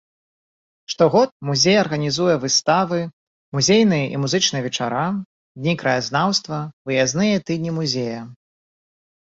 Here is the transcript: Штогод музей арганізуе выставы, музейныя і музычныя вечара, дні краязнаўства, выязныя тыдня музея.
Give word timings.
Штогод 0.93 1.29
музей 1.49 1.75
арганізуе 1.81 2.35
выставы, 2.45 2.99
музейныя 3.57 4.05
і 4.15 4.23
музычныя 4.23 4.63
вечара, 4.69 5.05
дні 5.63 5.73
краязнаўства, 5.83 6.57
выязныя 6.89 7.35
тыдня 7.51 7.71
музея. 7.81 8.19